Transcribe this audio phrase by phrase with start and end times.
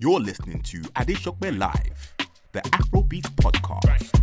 [0.00, 2.14] You're listening to Adesope Live,
[2.52, 4.14] the Afrobeat podcast.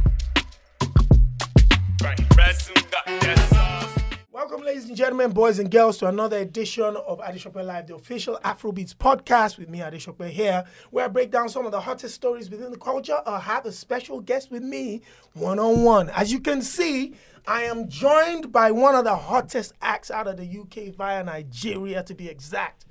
[4.31, 8.39] Welcome, ladies and gentlemen, boys and girls, to another edition of Adesope Live, the official
[8.45, 12.49] Afrobeats podcast with me, Adesope, here, where I break down some of the hottest stories
[12.49, 15.01] within the culture or have a special guest with me
[15.33, 16.09] one on one.
[16.11, 17.15] As you can see,
[17.45, 22.01] I am joined by one of the hottest acts out of the UK via Nigeria,
[22.03, 22.85] to be exact.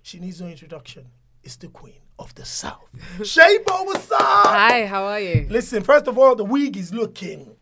[0.00, 1.08] She needs no introduction.
[1.42, 2.90] It's the queen of the South.
[3.18, 4.20] Shaybo, what's up?
[4.20, 5.46] Hi, how are you?
[5.50, 7.54] Listen, first of all, the wig is looking.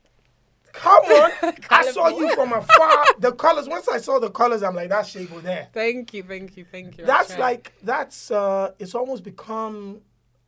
[0.72, 1.30] Come on.
[1.70, 3.04] I saw you from afar.
[3.18, 5.68] The colors, once I saw the colors, I'm like, that's Shaybo there.
[5.72, 7.04] Thank you, thank you, thank you.
[7.04, 10.00] That's like, that's, uh, it's almost become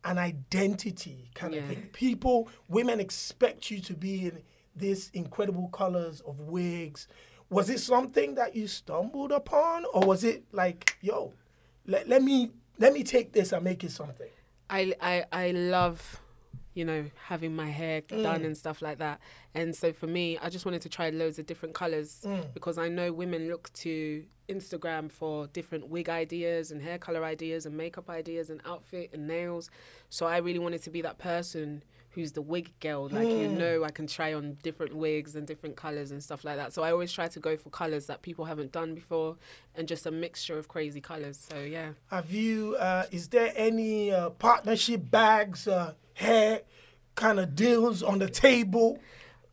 [0.05, 1.89] an identity kind of thing.
[1.93, 4.43] People, women expect you to be in
[4.77, 7.09] this incredible colors of wigs.
[7.51, 9.85] Was it something that you stumbled upon?
[9.93, 11.33] Or was it like, yo,
[11.87, 14.29] let, let me, let me take this and make it something?
[14.71, 16.21] I, I, I love,
[16.75, 18.47] you know, having my hair done Mm.
[18.47, 19.21] and stuff like that.
[19.55, 22.53] And so for me, I just wanted to try loads of different colors Mm.
[22.55, 27.65] because I know women look to Instagram for different wig ideas and hair color ideas
[27.67, 29.71] and makeup ideas and outfit and nails.
[30.11, 31.83] So I really wanted to be that person
[32.15, 33.09] who's the wig girl.
[33.11, 33.57] Like, you Mm.
[33.59, 36.73] know, I can try on different wigs and different colors and stuff like that.
[36.73, 39.37] So I always try to go for colors that people haven't done before
[39.75, 41.39] and just a mixture of crazy colors.
[41.51, 41.91] So yeah.
[42.11, 42.77] Have you?
[42.77, 46.63] Uh, is there any uh, partnership bags, uh, hair
[47.17, 48.99] kind of deals on the table?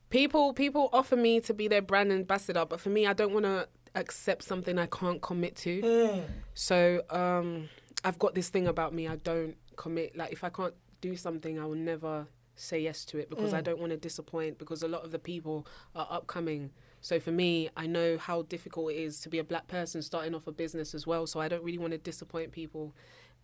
[0.10, 3.46] people people offer me to be their brand ambassador but for me i don't want
[3.46, 3.66] to
[3.96, 6.22] accept something i can't commit to
[6.54, 7.70] so um
[8.04, 11.58] i've got this thing about me i don't commit like if i can't do something
[11.60, 12.28] i will never
[12.62, 13.64] say yes to it because i mm.
[13.64, 16.70] don't want to disappoint because a lot of the people are upcoming
[17.02, 20.36] so for me i know how difficult it is to be a black person starting
[20.36, 22.94] off a business as well so i don't really want to disappoint people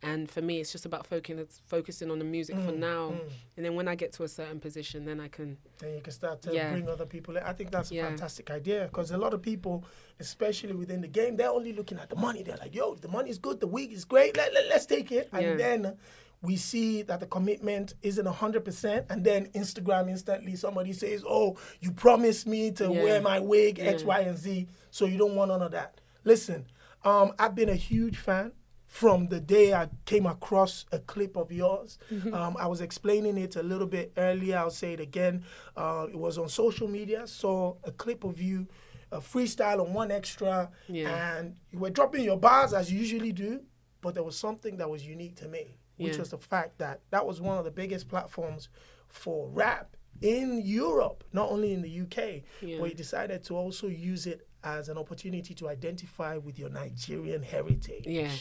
[0.03, 3.29] and for me it's just about focusing focusing on the music for mm, now mm.
[3.55, 6.13] and then when i get to a certain position then i can Then you can
[6.13, 6.71] start to Yeah.
[6.71, 7.43] bring other people in.
[7.43, 8.07] I think that's a Yeah.
[8.09, 9.85] fantastic idea because a lot of people,
[10.19, 12.41] especially within the game, they're only looking at the money.
[12.43, 15.11] They're like, yo, the money is good, the wig is great, let, let, let's take
[15.11, 15.29] it.
[15.31, 15.55] And Yeah.
[15.57, 15.97] then
[16.41, 19.05] we see that the commitment isn't 100%.
[19.09, 23.03] And then Instagram instantly somebody says, oh, you promised me to Yeah.
[23.03, 24.07] wear my wig, X, Yeah.
[24.07, 24.67] Y, and Z.
[24.91, 25.99] So you don't want none of that.
[26.23, 26.65] Listen,
[27.03, 28.51] um, I've been a huge fan
[28.85, 31.97] from the day I came across a clip of yours.
[32.11, 32.33] Mm-hmm.
[32.33, 34.57] Um, I was explaining it a little bit earlier.
[34.57, 35.43] I'll say it again.
[35.75, 37.27] Uh, it was on social media.
[37.27, 38.67] Saw a clip of you,
[39.11, 41.37] a freestyle on 1Xtra, Yeah.
[41.37, 43.61] and you were dropping your bars as you usually do.
[44.01, 46.19] But there was something that was unique to me, which Yeah.
[46.19, 48.69] was the fact that that was one of the biggest platforms
[49.07, 52.43] for rap in Europe, not only in the UK.
[52.61, 52.79] Yeah.
[52.79, 57.43] But you decided to also use it as an opportunity to identify with your Nigerian
[57.43, 58.05] heritage.
[58.07, 58.31] Yeah.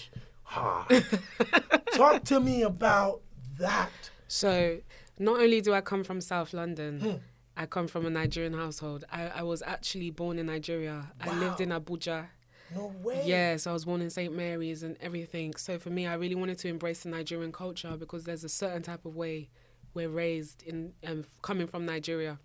[0.44, 0.86] Ha.
[1.92, 3.20] Talk to me about
[3.58, 3.90] that.
[4.28, 4.78] So,
[5.18, 7.16] not only do I come from South London, Hmm.
[7.58, 9.04] I come from a Nigerian household.
[9.10, 11.12] I, I was actually born in Nigeria.
[11.20, 12.26] I lived in Abuja.
[12.74, 13.22] No way.
[13.24, 14.34] Yes, I was born in St.
[14.34, 15.54] Mary's and everything.
[15.56, 18.82] So, for me, I really wanted to embrace the Nigerian culture because there's a certain
[18.82, 19.48] type of way
[19.94, 22.38] we're raised in um, coming from Nigeria.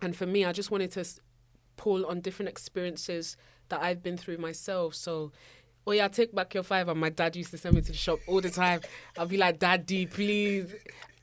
[0.00, 1.04] And for me, I just wanted to
[1.76, 3.36] pull on different experiences
[3.68, 4.94] that I've been through myself.
[4.94, 5.32] So,
[5.86, 6.88] oh yeah, take back your five.
[6.88, 8.80] And my dad used to send me to the shop all the time.
[9.18, 10.74] I'll be like, Daddy, please.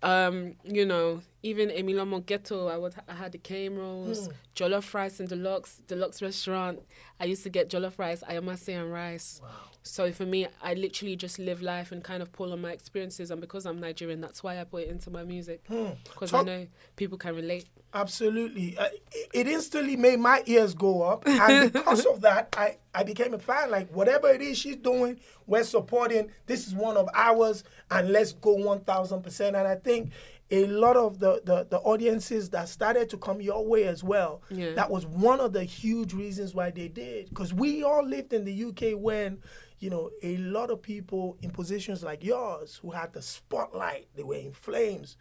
[0.01, 5.19] Um, you know, even Emilomo Ghetto, I would I had the cane rolls, jollof rice
[5.19, 6.79] in deluxe deluxe restaurant.
[7.19, 9.41] I used to get jollof rice, ayamase and rice.
[9.81, 13.31] So for me, I literally just live life and kind of pull on my experiences.
[13.31, 15.63] And because I'm Nigerian, that's why I put it into my music
[16.03, 17.65] because I know people can relate.
[17.93, 18.77] Absolutely.
[18.77, 21.27] Uh, it, it instantly made my ears go up.
[21.27, 23.71] And because of that, I, I became a fan.
[23.71, 26.29] Like, whatever it is she's doing, we're supporting.
[26.45, 29.47] This is one of ours, and let's go 1000%.
[29.47, 30.11] And I think
[30.51, 34.41] a lot of the, the, the audiences that started to come your way as well,
[34.49, 34.73] Yeah.
[34.73, 37.29] that was one of the huge reasons why they did.
[37.29, 39.39] Because we all lived in the UK when,
[39.79, 44.23] you know, a lot of people in positions like yours who had the spotlight, they
[44.23, 45.17] were in flames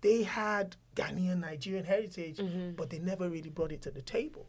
[0.00, 2.40] they had Ghanaian Nigerian heritage,
[2.76, 4.46] but they never really brought it to the table.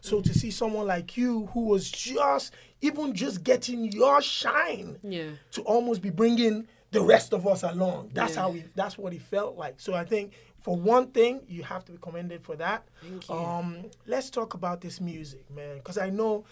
[0.00, 5.30] So to see someone like you who was just even just getting your shine Yeah.
[5.52, 8.10] to almost be bringing the rest of us along.
[8.14, 9.78] That's how we that's what it felt like.
[9.80, 12.86] So I think for one thing, you have to be commended for that.
[13.02, 13.34] Thank you.
[13.34, 16.44] Um, let's talk about this music, man, because I know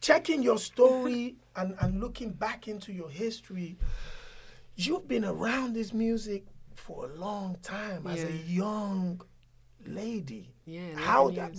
[0.00, 3.76] checking your story and, and looking back into your history,
[4.76, 6.44] you've been around this music
[6.74, 9.20] for a long time as a young
[9.86, 10.54] lady.
[10.66, 11.52] Yeah, How that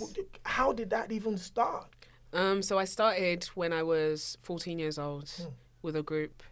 [0.43, 1.87] how did that even start?
[2.33, 5.49] Um, so I started when I was 14 years old Hmm.
[5.81, 6.43] with a group,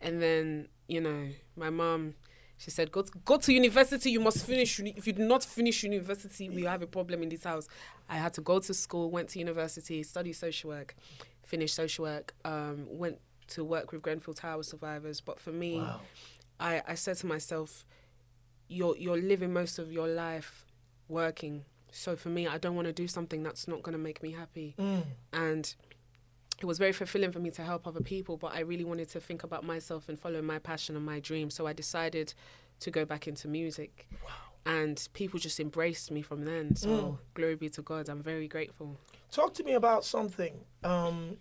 [0.00, 2.14] and then you know, my mom,
[2.58, 4.10] she said, go to, go to university.
[4.10, 4.78] You must finish.
[4.78, 7.66] uni- If you do not finish university, we have a problem in this house.
[8.10, 10.94] I had to go to school, went to university, study social work,
[11.44, 15.20] finished social work, um, went to work with Grenfell Tower survivors.
[15.22, 16.00] But for me, Wow.
[16.60, 17.86] I, I said to myself,
[18.72, 20.64] you're you're living most of your life
[21.08, 21.64] working.
[21.90, 24.32] So for me, I don't want to do something that's not going to make me
[24.32, 24.74] happy.
[24.78, 25.04] Mm.
[25.32, 25.74] And
[26.60, 29.20] it was very fulfilling for me to help other people, but I really wanted to
[29.20, 31.50] think about myself and follow my passion and my dream.
[31.50, 32.32] So I decided
[32.80, 34.08] to go back into music.
[34.24, 34.30] Wow.
[34.64, 36.76] And people just embraced me from then.
[36.76, 37.18] So Mm.
[37.34, 38.08] glory be to God.
[38.08, 38.96] I'm very grateful.
[39.30, 40.64] Talk to me about something.
[40.82, 41.36] Um,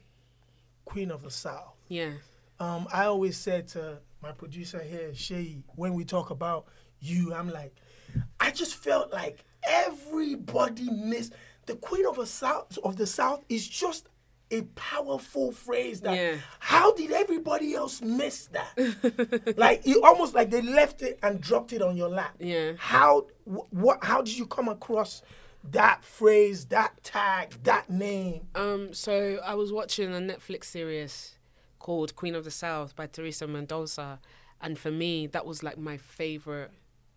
[0.86, 1.76] Queen of the South.
[1.88, 2.14] Yeah.
[2.60, 6.66] Um, I always said to my producer here, Shay, when we talk about
[7.02, 7.76] you, I'm like,
[8.40, 11.34] I just felt like everybody missed
[11.66, 14.08] the Queen of the South of the South is just
[14.50, 16.36] a powerful phrase that Yeah.
[16.60, 19.54] how did everybody else miss that?
[19.58, 22.36] like you almost like they left it and dropped it on your lap.
[22.40, 22.74] Yeah.
[22.78, 25.22] How wh- what how did you come across
[25.72, 28.48] that phrase, that tag, that name?
[28.56, 31.38] Um, so I was watching a Netflix series
[31.80, 34.20] called Queen of the South by Teresa Mendoza,
[34.60, 36.72] and for me, that was like my favorite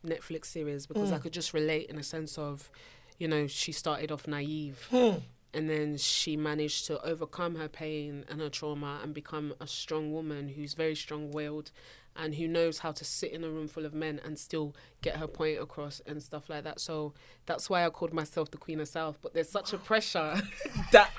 [0.04, 1.22] Netflix series because I mm.
[1.22, 2.70] could just relate in a sense of,
[3.18, 4.86] you know, she started off naive.
[4.90, 5.18] Hmm.
[5.52, 10.12] And then she managed to overcome her pain and her trauma and become a strong
[10.12, 11.70] woman who's very strong willed
[12.16, 15.16] and who knows how to sit in a room full of men and still get
[15.16, 16.80] her point across and stuff like that.
[16.80, 17.12] So
[17.46, 19.18] that's why I called myself the Queen of South.
[19.20, 20.40] But there's such a pressure
[20.92, 21.10] that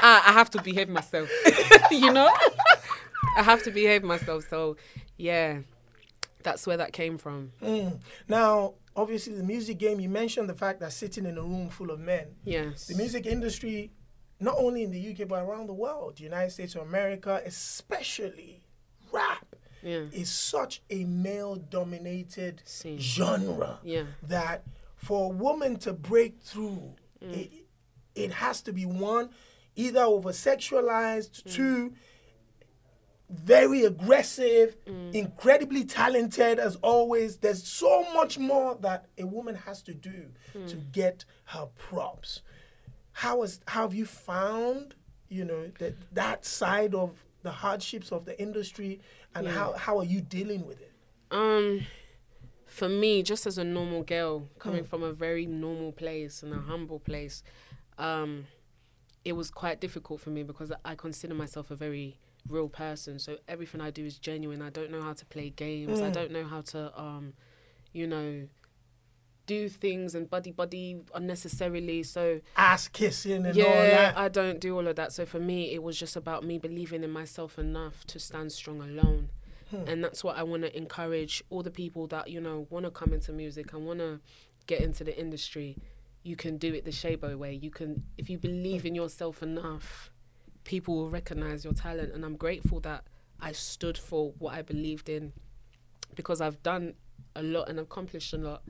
[0.00, 1.28] I, I have to behave myself,
[1.90, 2.32] you know?
[3.36, 4.48] I have to behave myself.
[4.48, 4.76] So,
[5.16, 5.58] yeah,
[6.44, 7.50] that's where that came from.
[7.60, 8.00] Mm.
[8.28, 11.90] Now, obviously, the music game, you mentioned the fact that sitting in a room full
[11.90, 12.28] of men.
[12.44, 12.86] Yes.
[12.86, 13.90] The music industry,
[14.38, 18.62] not only in the UK, but around the world, United States of America, especially
[19.12, 20.04] rap, Yeah.
[20.12, 22.62] is such a male dominated
[22.98, 24.04] genre Yeah.
[24.22, 24.64] that
[24.96, 27.36] for a woman to break through, Mm.
[27.36, 27.50] it,
[28.14, 29.30] it has to be one,
[29.76, 31.52] either over sexualized, Mm.
[31.54, 31.94] two,
[33.30, 35.14] very aggressive, Mm.
[35.14, 37.38] incredibly talented as always.
[37.38, 40.68] There's so much more that a woman has to do Mm.
[40.68, 42.42] to get her props.
[43.12, 44.94] How is how have you found,
[45.28, 49.00] you know, that that side of the hardships of the industry
[49.34, 50.92] and how, how are you dealing with it?
[51.30, 51.82] Um,
[52.66, 56.58] for me, just as a normal girl coming from a very normal place and a
[56.60, 57.42] humble place,
[57.98, 58.46] um,
[59.24, 62.18] it was quite difficult for me because I consider myself a very
[62.48, 63.18] real person.
[63.18, 64.62] So everything I do is genuine.
[64.62, 66.00] I don't know how to play games.
[66.00, 67.34] I don't know how to, um,
[67.92, 68.48] you know,
[69.46, 72.02] do things and buddy buddy unnecessarily.
[72.02, 74.18] So Ass kissing and all yeah, that.
[74.18, 75.12] I don't do all of that.
[75.12, 78.80] So for me, it was just about me believing in myself enough to stand strong
[78.80, 79.28] alone.
[79.86, 82.92] And that's what I want to encourage all the people that, you know, want to
[82.92, 84.20] come into music and want to
[84.66, 85.76] get into the industry.
[86.22, 87.54] You can do it the Shaybo way.
[87.54, 90.10] You can, if you believe in yourself enough,
[90.64, 92.12] people will recognize your talent.
[92.12, 93.04] And I'm grateful that
[93.40, 95.32] I stood for what I believed in
[96.14, 96.94] because I've done
[97.36, 98.62] a lot and accomplished a lot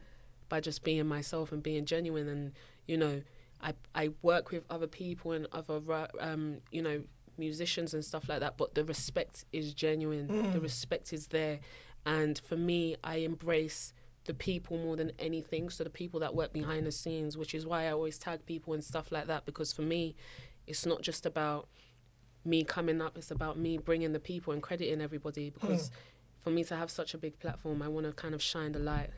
[0.48, 2.28] by just being myself and being genuine.
[2.28, 2.52] And
[2.86, 3.22] you know
[3.62, 5.80] I I work with other people and other
[6.20, 7.02] um you know
[7.36, 10.52] musicians and stuff like that but the respect is genuine.
[10.52, 11.60] The respect is there.
[12.06, 13.92] And for me I embrace
[14.24, 15.68] the people more than anything.
[15.68, 18.72] So the people that work behind the scenes which is why I always tag people
[18.74, 20.16] and stuff like that because for me
[20.66, 21.68] it's not just about
[22.44, 25.90] me coming up it's about me bringing the people and crediting everybody because
[26.42, 28.78] for me to have such a big platform I want to kind of shine the
[28.78, 29.10] light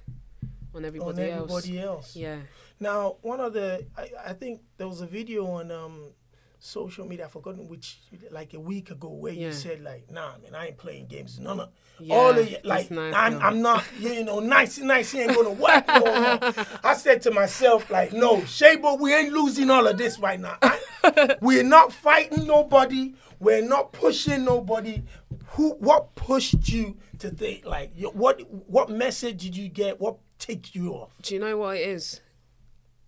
[0.75, 2.15] on everybody, on everybody else.
[2.15, 2.37] yeah.
[2.79, 6.11] Now, one of the, I, I think there was a video on um,
[6.59, 7.99] social media, I've forgotten which,
[8.31, 11.39] like a week ago, where you said like, "Nah, man, I ain't playing games.
[11.39, 13.41] No, no, Yeah, all of you, like, nice, I'm.
[13.41, 15.15] I'm not, you know, nice, nice.
[15.15, 15.87] Ain't gonna work.
[15.89, 20.19] no more." I said to myself, like, no, Shaybo, we ain't losing all of this
[20.19, 20.57] right now.
[20.63, 23.15] I- we're not fighting nobody.
[23.39, 25.03] We're not pushing nobody.
[25.51, 25.75] Who?
[25.75, 27.93] What pushed you to think like?
[28.01, 28.41] What?
[28.69, 30.01] What message did you get?
[30.01, 31.11] What ticked you off?
[31.23, 32.21] Do you know what it is?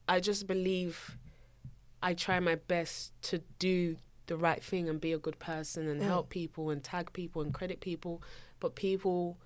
[0.06, 1.16] I just believe
[2.02, 6.00] I try my best to do the right thing and be a good person and
[6.00, 6.04] mm.
[6.04, 8.22] help people and tag people and credit people,
[8.60, 9.38] but people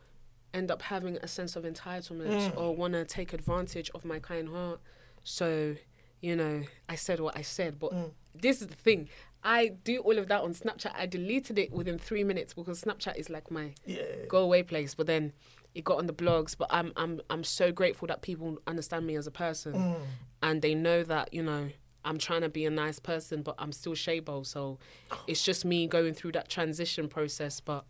[0.53, 2.57] end up having a sense of entitlement mm.
[2.57, 4.81] or want to take advantage of my kind heart.
[5.25, 5.77] So,
[6.21, 8.11] you know, I said what I said, but mm.
[8.35, 9.09] this is the thing.
[9.45, 10.93] I do all of that on Snapchat.
[10.95, 14.27] I deleted it within three minutes because Snapchat is like my Yeah.
[14.29, 14.95] go away place.
[14.95, 15.33] But then
[15.75, 16.57] it got on the blogs.
[16.57, 19.97] But I'm I'm I'm so grateful that people understand me as a person,
[20.43, 21.71] and they know that you know
[22.05, 24.45] I'm trying to be a nice person, but I'm still Shaybo.
[24.47, 24.79] So
[25.27, 27.61] it's just me going through that transition process.
[27.61, 27.85] But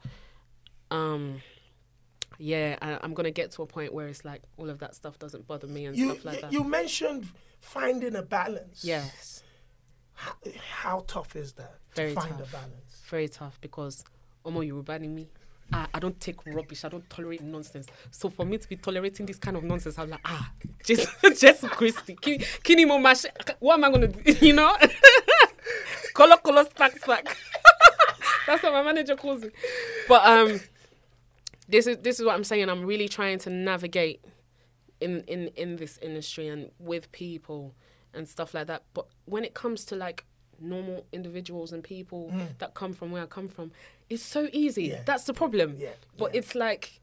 [0.90, 1.40] um,
[2.38, 5.19] yeah, I, I'm gonna get to a point where it's like all of that stuff
[5.19, 6.52] doesn't bother me and You stuff like you- that.
[6.52, 7.28] you mentioned
[7.61, 8.85] finding a balance.
[8.85, 9.42] yes,
[10.14, 10.33] How,
[10.81, 12.49] how tough is that Very to find tough.
[12.49, 13.02] a balance?
[13.09, 14.04] very tough because
[14.45, 15.28] Omo, you're banning me.
[15.73, 16.85] I, I don't take rubbish.
[16.85, 17.87] I don't tolerate nonsense.
[18.11, 20.50] So for me to be tolerating this kind of nonsense, I'm like, ah,
[20.85, 21.09] Jesus,
[21.41, 23.25] Jesus Kini kini mo mash.
[23.59, 24.35] What am I gonna do?
[24.47, 24.76] You know?
[26.14, 27.37] color, color, stack, stack.
[28.47, 29.55] That's what my manager calls it.
[30.09, 30.61] But um,
[31.69, 32.69] this is this is what I'm saying.
[32.69, 34.25] I'm really trying to navigate
[35.00, 37.75] in in in this industry and with people
[38.12, 38.83] and stuff like that.
[38.95, 40.25] But when it comes to like
[40.62, 43.73] normal individuals and people that come from where I come from,
[44.09, 44.85] it's so easy.
[44.85, 45.02] Yeah.
[45.04, 45.76] That's the problem.
[45.78, 46.38] Yeah, But yeah.
[46.38, 47.00] it's like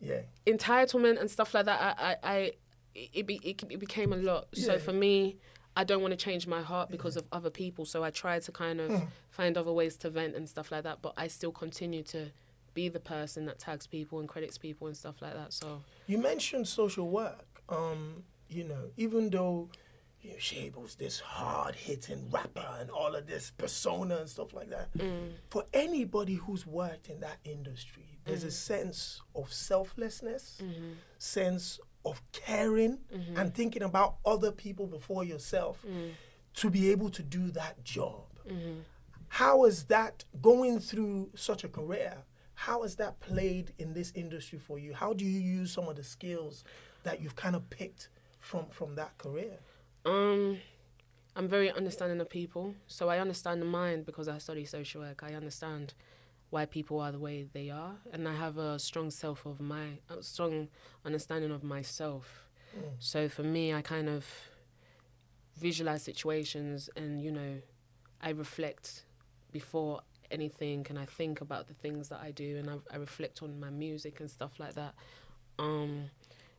[0.00, 0.22] Yeah.
[0.46, 1.80] entitlement and stuff like that.
[1.98, 2.52] I I, I
[2.94, 4.48] it, be, it it became a lot.
[4.54, 5.36] So for me.
[5.74, 8.52] I don't want to change my heart because of other people, so I try to
[8.52, 9.06] kind of Hmm.
[9.30, 11.00] find other ways to vent and stuff like that.
[11.00, 12.30] But I still continue to
[12.74, 15.50] be the person that tags people and credits people and stuff like that.
[15.54, 17.46] So You mentioned social work.
[17.70, 19.70] Um, you know, even though
[20.22, 24.70] you know, Shaybo's this hard hitting rapper and all of this persona and stuff like
[24.70, 25.32] that, mm.
[25.50, 28.52] for anybody who's worked in that industry, there's a mm.
[28.52, 30.92] sense of selflessness, mm-hmm.
[31.18, 33.36] sense of caring mm-hmm.
[33.36, 36.10] and thinking about other people before yourself mm.
[36.54, 38.22] to be able to do that job.
[38.48, 38.80] Mm-hmm.
[39.26, 42.18] How is that going through such a career?
[42.54, 44.94] How has that played in this industry for you?
[44.94, 46.64] How do you use some of the skills
[47.02, 49.58] that you've kind of picked from from that career?
[50.04, 50.58] Um,
[51.36, 55.22] I'm very understanding of people, so I understand the mind because I study social work.
[55.22, 55.94] I understand
[56.50, 59.98] why people are the way they are, and I have a strong self of my,
[60.10, 60.68] a strong
[61.04, 62.48] understanding of myself.
[62.98, 64.26] So for me, I kind of
[65.56, 67.60] visualize situations, and you know,
[68.20, 69.04] I reflect
[69.52, 73.42] before anything, and I think about the things that I do, and I, I reflect
[73.42, 74.94] on my music and stuff like that.
[75.58, 76.10] Um,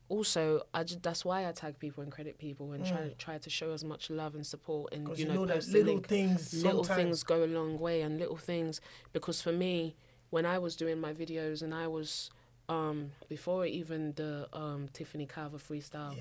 [0.09, 3.49] also, I just, that's why I tag people and credit people and try try to
[3.49, 6.83] show as much love and support and you you know, know that little things little
[6.83, 8.81] sometimes- things go a long way and little things
[9.13, 9.95] because for me
[10.29, 12.29] when I was doing my videos and I was
[12.69, 16.15] um before even the um Tiffany Carver freestyle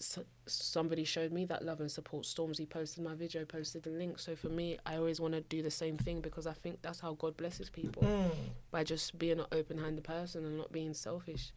[0.00, 2.22] so, somebody showed me that love and support.
[2.24, 4.20] Stormzy posted my video posted the link.
[4.20, 7.00] So for me I always want to do the same thing because I think that's
[7.00, 8.30] how God blesses people Mm.
[8.70, 11.52] by just being an open-handed person and not being selfish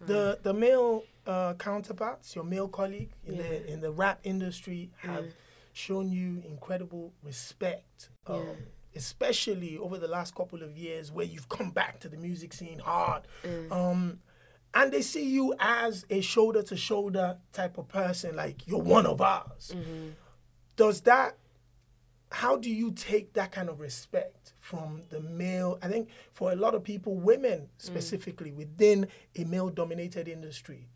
[0.00, 5.26] The the male uh, counterparts, your male colleague in the in the rap industry, have
[5.72, 8.10] shown you incredible respect.
[8.26, 8.52] Um, Yeah.
[8.96, 12.78] Especially over the last couple of years, where you've come back to the music scene
[12.78, 13.72] hard, Mm.
[13.72, 14.20] um,
[14.72, 19.04] and they see you as a shoulder to shoulder type of person, like you're one
[19.04, 19.72] of ours.
[19.74, 20.10] Mm-hmm.
[20.76, 21.36] Does that?
[22.32, 25.78] How do you take that kind of respect from the male?
[25.82, 27.68] I think for a lot of people, women mm.
[27.76, 30.88] specifically within a male-dominated industry,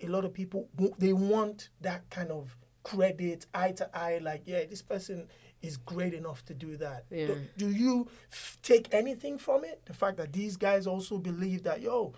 [0.00, 0.68] a lot of people
[0.98, 4.18] they want that kind of credit, eye to eye.
[4.18, 5.28] Like, yeah, this person
[5.62, 7.04] is great enough to do that.
[7.10, 7.26] Yeah.
[7.26, 9.82] Do, do you f- take anything from it?
[9.84, 12.14] The fact that these guys also believe that, yo,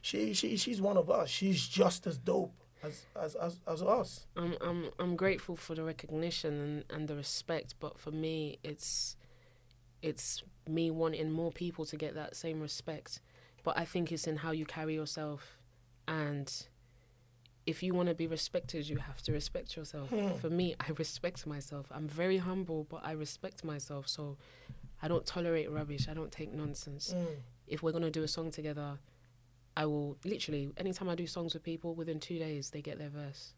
[0.00, 1.28] she, she she's one of us.
[1.28, 4.26] She's just as dope as as as, as us.
[4.36, 9.16] I'm I'm I'm grateful for the recognition and, and the respect, but for me, it's
[10.02, 13.20] it's me wanting more people to get that same respect.
[13.64, 15.58] But I think it's in how you carry yourself,
[16.06, 16.50] and
[17.66, 20.08] if you want to be respected, you have to respect yourself.
[20.08, 20.32] Hmm.
[20.34, 21.86] For me, I respect myself.
[21.90, 24.08] I'm very humble, but I respect myself.
[24.08, 24.38] So
[25.02, 26.08] I don't tolerate rubbish.
[26.08, 27.12] I don't take nonsense.
[27.12, 27.24] Hmm.
[27.66, 28.98] If we're gonna do a song together,
[29.78, 33.10] I will literally anytime I do songs with people, within two days they get their
[33.10, 33.54] verse.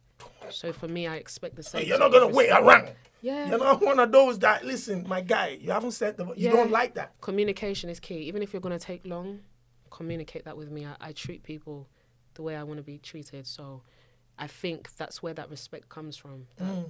[0.50, 1.86] So for me, I expect the same.
[1.86, 2.90] You're not gonna wait around.
[3.22, 3.48] Yeah.
[3.48, 5.56] You're not one of those that listen, my guy.
[5.58, 6.26] You haven't said the.
[6.26, 6.52] You Yeah.
[6.52, 7.18] don't like that.
[7.22, 8.18] Communication is key.
[8.18, 9.40] Even if you're gonna take long,
[9.88, 10.84] communicate that with me.
[10.84, 11.88] I, I treat people
[12.34, 13.46] the way I want to be treated.
[13.46, 13.82] So
[14.38, 16.48] I think that's where that respect comes from.
[16.56, 16.84] That mm.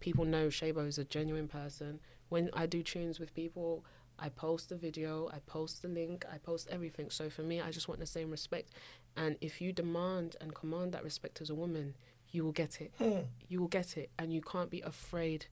[0.00, 2.00] People know Shaybo is a genuine person.
[2.30, 3.84] When I do tunes with people,
[4.22, 7.10] I post the video, I post the link, I post everything.
[7.10, 8.70] So for me, I just want the same respect.
[9.16, 11.94] And if you demand and command that respect as a woman,
[12.30, 12.92] you will get it.
[12.98, 13.22] Hmm.
[13.48, 14.10] You will get it.
[14.20, 15.46] And you can't be afraid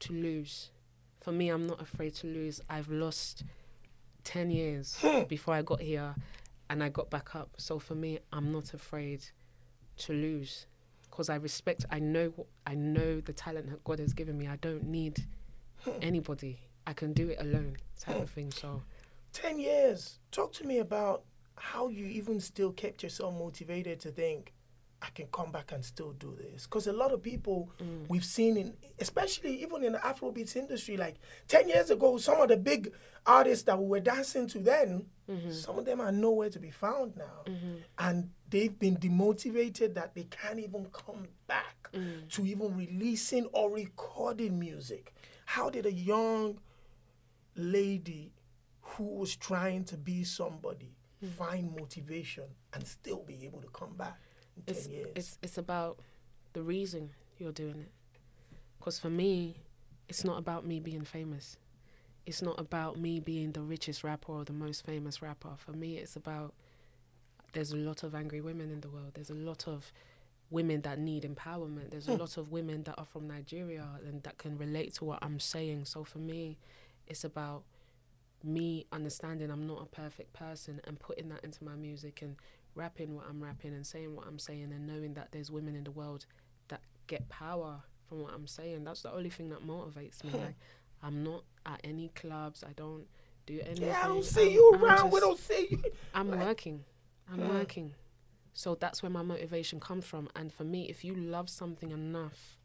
[0.00, 0.70] to lose.
[1.20, 2.62] For me, I'm not afraid to lose.
[2.70, 3.44] I've lost
[4.24, 5.24] 10 years hmm.
[5.24, 6.14] before I got here
[6.70, 7.50] and I got back up.
[7.58, 9.26] So for me, I'm not afraid
[9.98, 10.66] to lose
[11.02, 14.48] because I respect, I know, what- I know the talent that God has given me.
[14.48, 15.26] I don't need
[15.84, 15.90] hmm.
[16.00, 16.60] anybody.
[16.86, 18.50] I can do it alone, type of thing.
[18.50, 18.82] So,
[19.32, 20.20] Ten years.
[20.30, 21.24] Talk to me about
[21.56, 24.52] how you even still kept yourself motivated to think,
[25.02, 26.64] I can come back and still do this.
[26.64, 28.08] Because a lot of people Mm.
[28.08, 31.16] we've seen in, especially even in the Afrobeats industry, like
[31.48, 32.92] 10 years ago, some of the big
[33.26, 35.50] artists that we were dancing to then, Mm-hmm.
[35.52, 37.44] some of them are nowhere to be found now.
[37.98, 42.28] And they've been demotivated that they can't even come back Mm.
[42.30, 45.12] to even releasing or recording music.
[45.46, 46.58] How did a young
[47.56, 48.32] lady
[48.82, 51.28] who was trying to be somebody Mm.
[51.30, 54.18] find motivation and still be able to come back
[54.56, 55.08] in 10 it's, years?
[55.14, 55.98] it's it's about
[56.52, 57.92] the reason you're doing it.
[58.78, 59.56] Because for me,
[60.08, 61.56] it's not about me being famous.
[62.26, 65.50] It's not about me being the richest rapper or the most famous rapper.
[65.56, 66.54] For me, it's about
[67.52, 69.12] there's a lot of angry women in the world.
[69.14, 69.92] There's a lot of
[70.50, 71.90] women that need empowerment.
[71.90, 75.20] There's a lot of women that are from Nigeria and that can relate to what
[75.22, 75.86] I'm saying.
[75.86, 76.58] So for me,
[77.06, 77.64] it's about
[78.42, 82.36] me understanding I'm not a perfect person and putting that into my music and
[82.74, 85.84] rapping what I'm rapping and saying what I'm saying and knowing that there's women in
[85.84, 86.26] the world
[86.68, 88.84] that get power from what I'm saying.
[88.84, 90.30] That's the only thing that motivates me.
[90.32, 90.56] Like
[91.02, 92.62] I'm not at any clubs.
[92.62, 93.04] I don't
[93.46, 93.88] do anything.
[93.88, 95.10] yeah, I don't see I'm- you I'm around.
[95.12, 95.82] we don't see you.
[96.14, 96.84] I'm working.
[97.32, 97.94] I'm working.
[98.52, 100.28] So that's where my motivation comes from.
[100.36, 102.58] And for me, if you love something enough,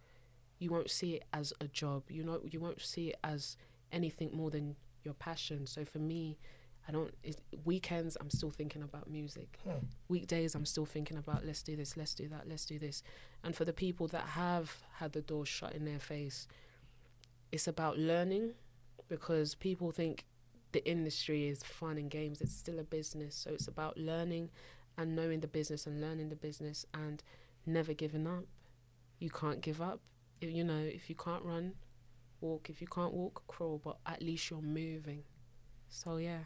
[0.60, 2.03] you won't see it as a job.
[2.10, 3.55] You know, you won't see it as
[3.91, 5.67] anything more than your passion.
[5.67, 6.38] So for me,
[6.88, 7.13] I don't.
[7.65, 9.60] Weekends, I'm still thinking about music.
[9.63, 9.86] Hmm.
[10.08, 13.03] Weekdays, I'm still thinking about let's do this, let's do that, let's do this.
[13.43, 16.48] And for the people that have had the door shut in their face,
[17.51, 18.53] it's about learning
[19.08, 20.25] because people think
[20.72, 22.41] the industry is fun and games.
[22.41, 23.36] It's still a business.
[23.36, 24.50] So it's about learning
[24.98, 27.24] and knowing the business and learning the business and
[27.65, 28.46] never giving up.
[29.19, 30.00] You can't give up.
[30.41, 31.74] If, you know, if you can't run,
[32.41, 32.69] walk.
[32.69, 33.81] If you can't walk, crawl.
[33.84, 35.24] But at least you're moving.
[35.89, 36.39] So yeah.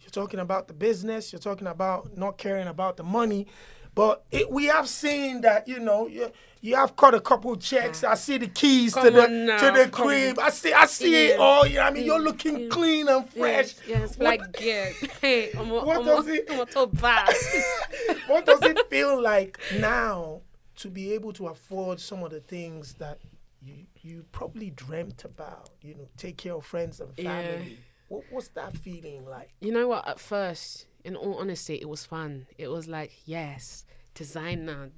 [0.00, 1.32] You're talking about the business.
[1.32, 3.46] You're talking about not caring about the money.
[3.94, 8.04] But it, we have seen that you know you, you have cut a couple checks.
[8.04, 10.38] I see the keys to the now, to the come crib.
[10.38, 11.42] I see I see it Yeah.
[11.44, 11.66] all.
[11.66, 13.74] You know I mean, you're looking yeah, clean and fresh.
[13.86, 14.90] Yes, yes like yeah.
[15.20, 16.96] Hey, I'm a, What I'm does a, it- I'm a top
[18.28, 20.42] what does it feel like now
[20.76, 23.18] to be able to afford some of the things that
[23.60, 25.70] you you probably dreamt about?
[25.82, 27.42] You know, take care of friends and Yeah.
[27.42, 27.78] family.
[28.08, 29.50] What, was that feeling like?
[29.60, 30.06] You know what?
[30.08, 32.46] At first, in all honesty, it was fun.
[32.58, 33.84] It was like, yes,
[34.14, 34.90] designer,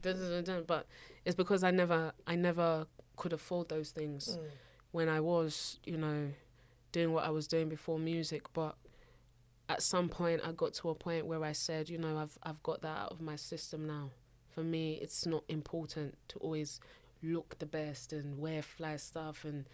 [0.66, 0.86] but
[1.24, 2.86] it's because I never, I never
[3.16, 4.48] could afford those things mm.
[4.92, 6.32] when I was, you know,
[6.92, 8.52] doing what I was doing before music.
[8.54, 8.76] But
[9.68, 12.62] at some point, I got to a point where I said, you know, I've, I've
[12.62, 14.10] got that out of my system now.
[14.54, 16.80] For me, it's not important to always
[17.22, 19.66] look the best and wear fly stuff and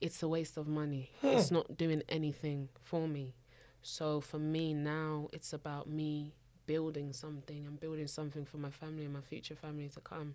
[0.00, 1.10] it's a waste of money.
[1.20, 1.28] Hmm.
[1.28, 3.34] It's not doing anything for me.
[3.82, 6.34] So for me now, it's about me
[6.66, 10.34] building something and building something for my family and my future family to come,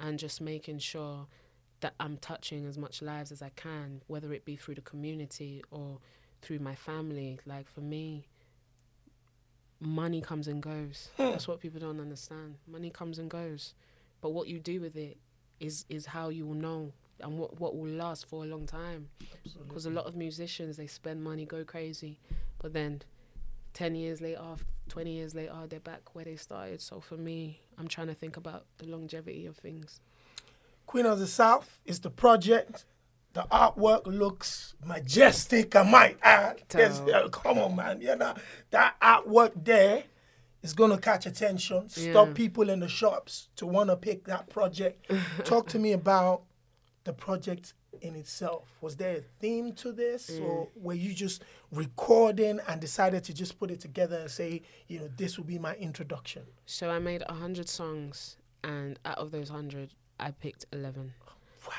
[0.00, 1.26] and just making sure
[1.80, 5.62] that I'm touching as much lives as I can, whether it be through the community
[5.70, 5.98] or
[6.40, 7.38] through my family.
[7.44, 8.26] Like for me,
[9.78, 11.10] money comes and goes.
[11.16, 11.30] Hmm.
[11.30, 12.56] That's what people don't understand.
[12.66, 13.74] Money comes and goes,
[14.20, 15.18] but what you do with it
[15.60, 19.08] is is how you will know and what what will last for a long time.
[19.66, 22.18] Because a lot of musicians they spend money, go crazy,
[22.58, 23.02] but then
[23.72, 24.42] ten years later,
[24.88, 26.80] twenty years later, they're back where they started.
[26.80, 30.00] So for me, I'm trying to think about the longevity of things.
[30.86, 32.84] Queen of the South is the project.
[33.32, 36.62] The artwork looks majestic, I might add.
[36.68, 38.00] There's- uh, come on, man.
[38.00, 38.34] You know,
[38.70, 40.04] that artwork there
[40.62, 42.32] is going to catch attention, stop Yeah.
[42.34, 45.10] people in the shops to want to pick that project.
[45.44, 46.42] Talk to me about
[47.04, 48.76] the project in itself.
[48.80, 50.42] Was there a theme to this, Mm.
[50.44, 54.98] or were you just recording and decided to just put it together and say, you
[55.00, 56.42] know, this will be my introduction?
[56.66, 61.14] So I made a hundred songs, and out of those hundred, I picked eleven.
[61.66, 61.72] Wow.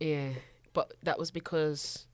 [0.00, 0.30] Yeah,
[0.74, 2.06] but that was because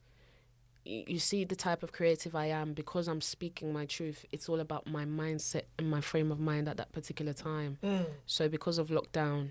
[0.91, 4.25] you see the type of creative I am because I'm speaking my truth.
[4.33, 7.79] It's all about my mindset and my frame of mind at that particular time.
[7.83, 8.07] Mm.
[8.27, 9.51] So because of lockdown,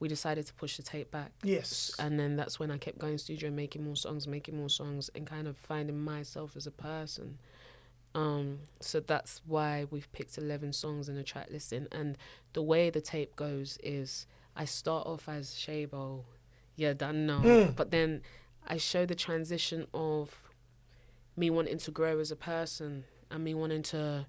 [0.00, 1.32] we decided to push the tape back.
[1.42, 1.94] Yes.
[1.98, 5.26] And then that's when I kept going studio, making more songs, making more songs, and
[5.26, 7.38] kind of finding myself as a person.
[8.14, 11.86] Um, so that's why we've picked 11 songs in the track listing.
[11.90, 12.18] And
[12.52, 16.24] the way the tape goes is I start off as Shaybo,
[16.76, 17.72] yeah, done now.
[17.76, 18.22] But then
[18.66, 20.43] I show the transition of
[21.36, 24.26] me wanting to grow as a person and me wanting to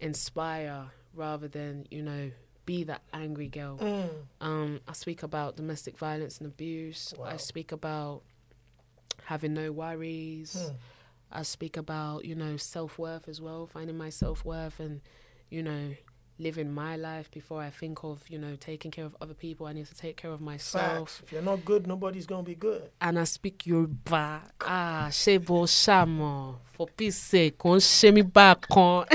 [0.00, 2.30] inspire rather than, you know,
[2.66, 3.78] be that angry girl.
[3.78, 4.08] Mm.
[4.40, 7.14] Um, I speak about domestic violence and abuse.
[7.16, 7.26] Wow.
[7.26, 8.22] I speak about
[9.24, 10.54] having no worries.
[10.54, 10.74] Hmm.
[11.30, 15.00] I speak about, you know, self worth as well, finding my self worth and,
[15.50, 15.94] you know,
[16.38, 19.66] living my life before I think of, you know, taking care of other people.
[19.66, 21.10] I need to take care of myself.
[21.10, 21.20] Facts.
[21.24, 22.90] If you're not good, nobody's gonna be good.
[23.00, 24.42] And I speak Yoruba.
[24.60, 26.56] Ah, Shebo Shamo.
[26.64, 29.06] For peace sake, don't shame me back on.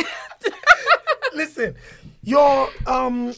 [1.34, 1.75] Listen,
[2.23, 3.34] your um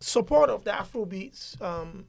[0.00, 2.04] support of the Afrobeats um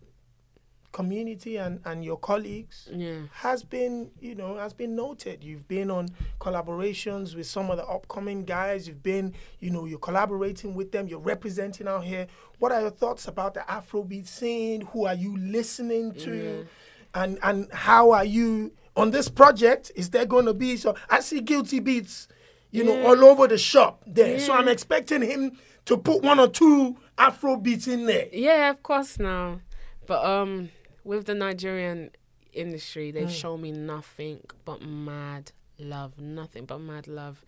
[0.92, 3.20] community and, and your colleagues yeah.
[3.32, 5.44] has been, you know, has been noted.
[5.44, 8.88] You've been on collaborations with some of the upcoming guys.
[8.88, 11.08] You've been, you know, you're collaborating with them.
[11.08, 12.28] You're representing out here.
[12.60, 14.82] What are your thoughts about the Afrobeat scene?
[14.82, 16.68] Who are you listening to?
[17.14, 19.92] And and how are you on this project?
[19.96, 20.96] Is there going to be so?
[21.10, 22.28] I see Guilty Beats,
[22.72, 24.40] you know, all over the shop there.
[24.40, 28.28] So I'm expecting him to put one or two Afrobeats in there.
[28.32, 29.62] Yeah, of course now.
[30.06, 30.70] But um
[31.04, 32.12] with the Nigerian
[32.54, 33.14] industry, Mm.
[33.14, 36.20] they've shown me nothing but mad love.
[36.20, 37.44] Nothing but mad love.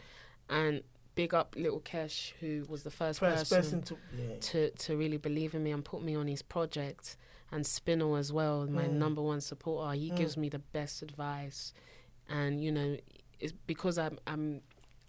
[0.49, 0.83] And
[1.15, 4.35] big up Lil Kesh who was the first, First person to yeah.
[4.39, 7.17] to to really believe in me and put me on his project
[7.51, 8.93] and Spinall as well, my Mm.
[8.93, 9.93] number one supporter.
[9.97, 11.73] He gives me the best advice,
[12.29, 12.97] and you know,
[13.39, 14.61] it's because I'm I'm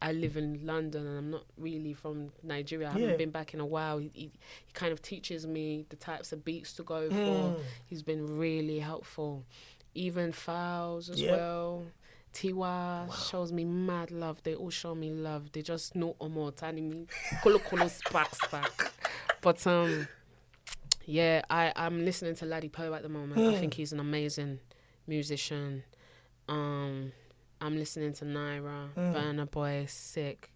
[0.02, 2.88] I live in London and I'm not really from Nigeria.
[2.88, 3.16] I haven't Yeah.
[3.16, 3.98] been back in a while.
[3.98, 4.32] He, he,
[4.66, 7.24] he kind of teaches me the types of beats to go Mm.
[7.24, 7.56] for.
[7.86, 9.44] He's been really helpful.
[9.94, 11.30] Even Falz as Yep.
[11.30, 11.86] well.
[12.34, 14.42] Tiwa shows me mad love.
[14.42, 15.52] They all show me love.
[15.52, 16.16] They just know
[16.56, 17.06] telling me
[17.42, 18.90] kolo kolo spark spark.
[19.40, 20.08] But um
[21.04, 23.46] yeah, I, I'm listening to Ladipoe at the moment.
[23.48, 24.60] I think he's an amazing
[25.06, 25.82] musician.
[26.48, 27.12] Um
[27.62, 29.14] I'm listening to Naira, mm.
[29.14, 30.50] Burna Boy, Sick.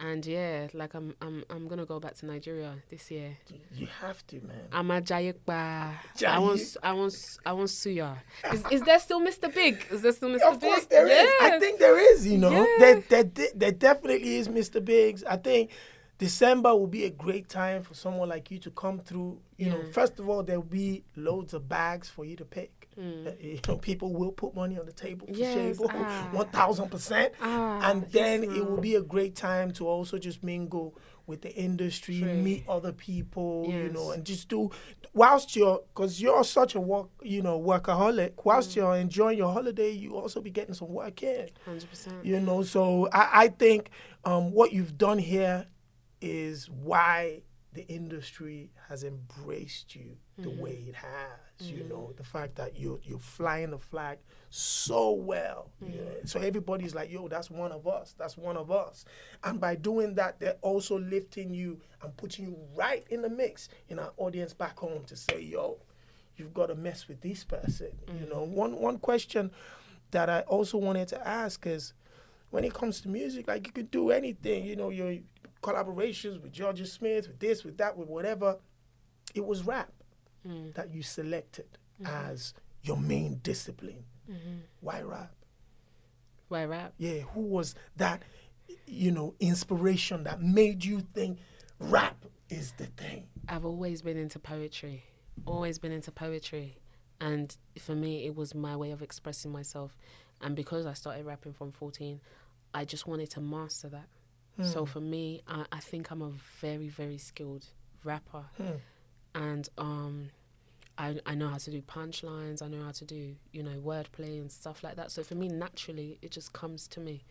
[0.00, 3.36] And yeah, like I'm I'm I'm gonna go back to Nigeria this year.
[3.74, 4.68] You have to, man.
[4.72, 5.34] I'm a Jayekba.
[5.48, 8.16] I Jaye- want I want I want Suya.
[8.52, 9.52] Is, is there still Mr.
[9.52, 9.84] Big?
[9.90, 10.52] Is there still Mr.
[10.52, 10.70] Of Big?
[10.72, 11.28] course there is.
[11.42, 12.50] I think there is, you know.
[12.52, 12.66] Yeah.
[12.78, 14.82] There, there, there definitely is Mr.
[14.82, 15.24] Biggs.
[15.24, 15.72] I think
[16.18, 19.40] December will be a great time for someone like you to come through.
[19.56, 22.77] You know, first of all, there will be loads of bags for you to pick.
[22.98, 23.26] Mm.
[23.26, 26.28] Uh, You know, people will put money on the table for Yes, Shaybo, ah.
[26.32, 27.32] one thousand percent.
[27.40, 31.42] Ah, And then yes, it will be a great time to also just mingle with
[31.42, 32.34] the industry, True.
[32.34, 33.74] meet other people, yes.
[33.84, 34.70] you know, and just do
[35.14, 38.32] whilst you're because you're such a work, you know, workaholic.
[38.44, 38.76] Whilst Mm.
[38.76, 42.24] you're enjoying your holiday, you also be getting some work in Hundred percent.
[42.24, 43.90] you know so i, I think
[44.24, 45.66] um, what you've done here
[46.20, 47.42] is why
[47.74, 50.60] the industry has embraced you the Mm-hmm.
[50.62, 54.18] way it has you know the fact that you're, you're flying the flag
[54.50, 55.94] so well Mm-hmm.
[55.94, 56.02] yeah.
[56.24, 59.04] so everybody's like yo that's one of us that's one of us
[59.42, 63.68] and by doing that they're also lifting you and putting you right in the mix
[63.88, 65.78] in our audience back home to say yo
[66.36, 67.88] you've got to mess with this person
[68.20, 69.50] you know one one question
[70.12, 71.94] that i also wanted to ask is
[72.50, 75.18] when it comes to music, like you could do anything, you know, your
[75.62, 78.56] collaborations with Jorja Smith, with this, with that, with whatever.
[79.34, 79.92] It was rap
[80.46, 80.72] Mm.
[80.74, 81.66] that you selected
[82.00, 82.30] mm-hmm.
[82.30, 84.04] as your main discipline.
[84.30, 84.58] Mm-hmm.
[84.80, 85.34] Why rap?
[86.48, 86.94] Why rap?
[86.96, 88.22] Yeah, who was that,
[88.86, 91.38] you know, inspiration that made you think
[91.80, 93.26] rap is the thing?
[93.48, 95.04] I've always been into poetry.
[95.44, 96.78] Always been into poetry.
[97.20, 99.96] And for me it was my way of expressing myself.
[100.40, 102.20] And because I started rapping from fourteen,
[102.72, 104.08] I just wanted to master that.
[104.64, 104.86] So hmm.
[104.86, 107.66] for me, I, I think I'm a very, very skilled
[108.02, 108.44] rapper.
[108.56, 108.78] Hmm.
[109.38, 110.30] And um
[111.00, 114.40] I, I know how to do punchlines, I know how to do, you know, wordplay
[114.40, 115.12] and stuff like that.
[115.12, 117.22] So for me naturally it just comes to me.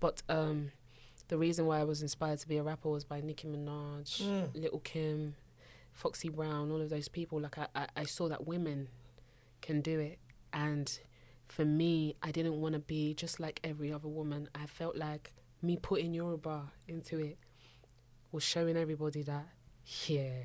[0.00, 0.72] But um
[1.28, 4.20] the reason why I was inspired to be a rapper was by Nicki Minaj,
[4.54, 5.34] Lil' Kim,
[5.92, 7.40] Foxy Brown, all of those people.
[7.40, 8.88] Like I, I, I saw that women
[9.62, 10.18] can do it,
[10.52, 10.98] and
[11.48, 14.48] for me, I didn't want to be just like every other woman.
[14.54, 17.38] I felt like me putting Yoruba into it
[18.32, 19.46] was showing everybody that
[20.06, 20.44] yeah,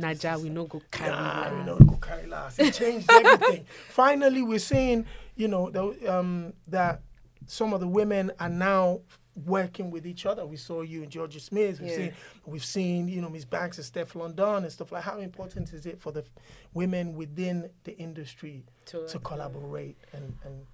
[0.00, 1.10] Naija we no go carry.
[1.10, 1.66] Nah, last.
[1.66, 2.58] know, go carry last.
[2.58, 3.64] It changed everything.
[3.88, 7.00] Finally, we're seeing, you know, the, um, that
[7.46, 9.00] some of the women are now
[9.46, 10.46] working with each other.
[10.46, 11.80] We saw you and Jorja Smith.
[11.80, 11.96] We've Yeah.
[11.96, 12.12] seen,
[12.46, 15.02] we've seen, you know, Miss Banks and Steph London and stuff like.
[15.02, 16.24] How important is it for the
[16.72, 20.66] women within the industry To, to collaborate and, and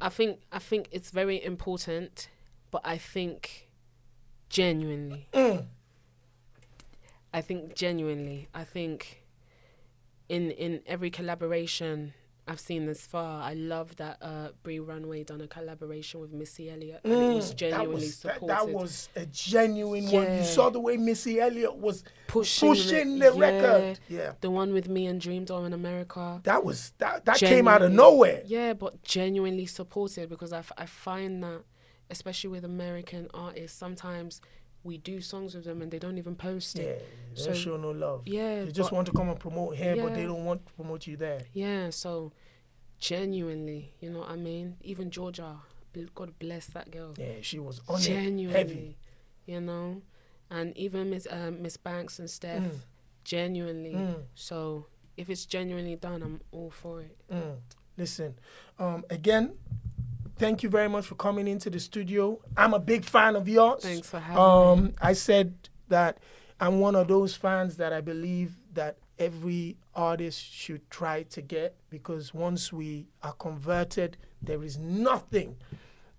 [0.00, 2.28] I think I think it's very important,
[2.70, 3.68] but I think
[4.48, 5.28] genuinely,
[7.32, 9.24] I think genuinely, I think
[10.28, 12.14] in in every collaboration
[12.48, 16.70] I've seen this far, I love that uh, Bree Runway done a collaboration with Missy
[16.70, 18.56] Elliott, and it was that genuinely was, that, supported.
[18.56, 20.32] that was a genuine one.
[20.36, 23.98] You saw the way Missy Elliott was pushing, pushing the, the record.
[24.08, 24.32] Yeah.
[24.40, 26.40] the one with me and DreamDoll in America.
[26.44, 28.42] That was that that came out of nowhere.
[28.46, 31.62] Yeah, but genuinely supported because I, f- I find that,
[32.10, 34.40] especially with American artists, sometimes
[34.86, 37.08] we do songs with them and they don't even post Yeah, it.
[37.34, 38.20] they So- show no love.
[38.26, 40.72] Yeah, They just but- want to come and promote here, but they don't want to
[40.74, 41.42] promote you there.
[41.52, 42.32] Yeah, so
[42.98, 44.76] genuinely, you know what I mean?
[44.82, 45.58] Even Jorja,
[46.14, 47.14] God bless that girl.
[47.18, 48.98] Yeah, she was on it heavy.
[49.46, 50.02] you know?
[50.50, 52.80] And even Miss um, Miss Banks and Steph, Mm.
[53.24, 53.92] genuinely.
[53.94, 54.22] Mm.
[54.34, 57.16] So if it's genuinely done, I'm all for it.
[57.30, 57.56] Mm.
[57.96, 58.38] Listen,
[58.78, 59.56] um, again,
[60.38, 62.40] thank you very much for coming into the studio.
[62.56, 63.82] I'm a big fan of yours.
[63.82, 64.86] Thanks for having me.
[64.88, 65.54] Um, I said
[65.88, 66.18] that
[66.60, 71.74] I'm one of those fans that I believe that every artist should try to get
[71.90, 75.56] because once we are converted, there is nothing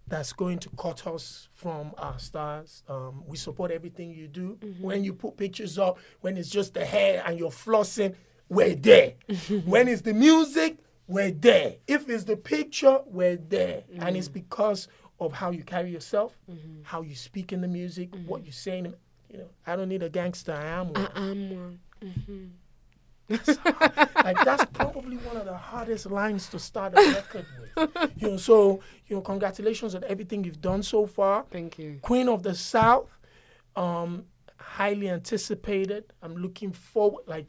[0.08, 2.84] that's going to cut us from our stars.
[2.88, 4.58] Um, we support everything you do.
[4.80, 8.16] When you put pictures up, when it's just the hair and you're flossing,
[8.50, 9.14] we're there.
[9.66, 11.76] when it's the music, we're there.
[11.88, 13.84] If it's the picture, we're there.
[14.00, 14.34] And it's mm.
[14.34, 14.88] because
[15.20, 16.82] of how you carry yourself, mm-hmm.
[16.84, 18.28] how you speak in the music, mm-hmm.
[18.28, 18.80] what you say.
[18.80, 18.98] In the,
[19.32, 20.54] you know, I don't need a gangster.
[20.54, 21.08] I am one.
[21.16, 21.80] I'm one.
[22.04, 22.46] Mm-hmm.
[24.24, 28.12] like that's probably one of the hardest lines to start a record with.
[28.18, 31.46] You know, so you know, congratulations on everything you've done so far.
[31.52, 32.00] Thank you.
[32.02, 33.18] Queen of the South,
[33.76, 34.26] um,
[34.58, 36.06] highly anticipated.
[36.22, 37.48] I'm looking forward, like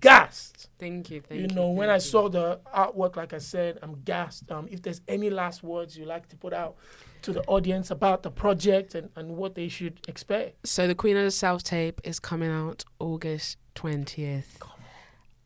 [0.00, 0.68] gassed.
[0.78, 1.20] Thank you.
[1.20, 1.54] Thank you you.
[1.54, 2.00] know, when I you.
[2.00, 4.50] saw the artwork, like I said, I'm gassed.
[4.50, 6.76] Um, if there's any last words you like to put out
[7.22, 10.66] to the audience about the project and, and what they should expect.
[10.66, 14.60] So the Queen of the South tape is coming out August 20th.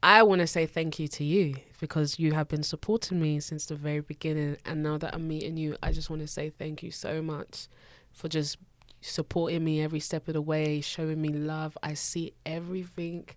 [0.03, 3.67] I want to say thank you to you because you have been supporting me since
[3.67, 6.83] the very beginning and now that I'm meeting you, I just want to say thank
[6.83, 7.69] you so much
[8.13, 8.57] for just
[9.01, 11.77] supporting me every step of the way, showing me love.
[11.83, 13.29] I see everything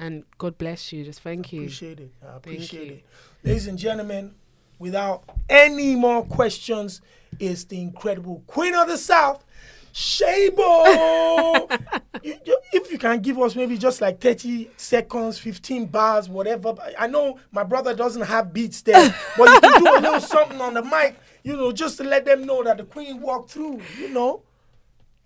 [0.00, 1.04] and God bless you.
[1.04, 1.60] Just thank you.
[1.60, 2.10] Appreciate it.
[2.26, 3.04] I appreciate it.
[3.44, 4.34] Ladies and gentlemen,
[4.80, 7.00] without any more questions,
[7.38, 9.44] is the incredible Queen of the South,
[9.94, 11.70] Shaybo.
[12.22, 16.74] You- you- if you can give us maybe just like 30 seconds, 15 bars, whatever.
[16.98, 20.60] I know my brother doesn't have beats there, but you can do a little something
[20.60, 23.80] on the mic, you know, just to let them know that the Queen walked through,
[23.98, 24.42] you know.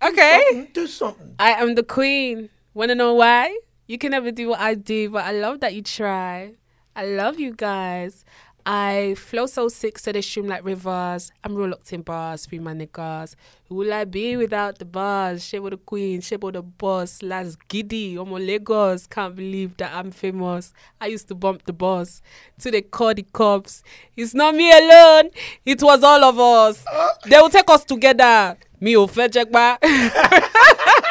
[0.01, 0.43] Okay.
[0.51, 1.35] Something, do something.
[1.37, 2.49] I am the queen.
[2.73, 3.57] Want to know why?
[3.87, 6.53] You can never do what I do, but I love that you try.
[6.95, 8.25] I love you guys.
[8.67, 11.31] I flow so sick, so they stream like rivers.
[11.43, 13.35] I'm real locked in bars, free my niggas.
[13.69, 15.43] Who will I be without the bars?
[15.43, 17.21] Shaybo the queen, Shaybo the boss.
[17.21, 19.05] Last giddy, I'm on Lagos.
[19.05, 20.73] Can't believe that I'm famous.
[20.99, 22.23] I used to bump the boss.
[22.61, 23.83] To the call the cops.
[24.17, 25.29] It's not me alone.
[25.63, 26.83] It was all of us.
[26.91, 27.09] Uh.
[27.27, 28.57] They will take us together.
[28.81, 29.07] Me ò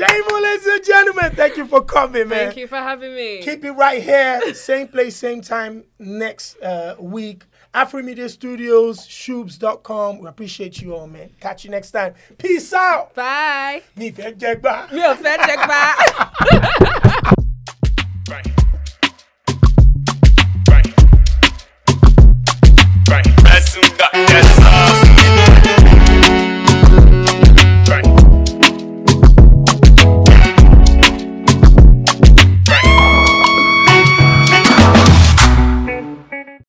[0.00, 1.32] Shameful, ladies and gentlemen.
[1.32, 2.46] Thank you for coming, man.
[2.46, 3.42] Thank you for having me.
[3.42, 4.54] Keep it right here.
[4.54, 7.44] Same place, same time next uh, week.
[7.74, 10.20] Afromedia Studios, shoobs.com.
[10.20, 11.28] We appreciate you all, man.
[11.38, 12.14] Catch you next time.
[12.38, 13.14] Peace out.
[13.14, 13.82] Bye.
[13.94, 14.32] Mi Right.
[18.30, 18.46] Right.
[20.68, 20.86] Right.
[23.08, 23.26] Right.
[23.26, 23.26] Right.
[23.36, 24.36] Right.
[24.58, 25.09] Right.